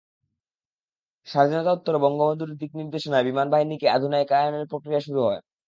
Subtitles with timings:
[1.27, 5.41] স্বাধীনতা উত্তর বঙ্গবন্ধুর দিক নির্দেশনায় বিমান বাহিনীকে আধুনিকায়নের প্রক্রিয়া শুরু হয়।